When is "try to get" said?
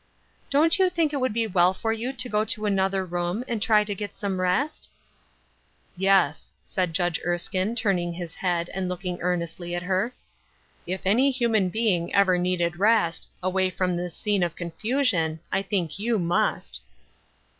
3.61-4.15